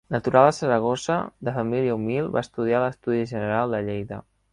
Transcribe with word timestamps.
Natural 0.13 0.45
de 0.45 0.53
Saragossa, 0.59 1.17
de 1.49 1.53
família 1.57 1.97
humil 1.97 2.31
va 2.37 2.43
estudiar 2.45 2.79
a 2.79 2.85
l’Estudi 2.87 3.29
General 3.33 3.77
de 3.77 3.83
Lleida. 3.91 4.19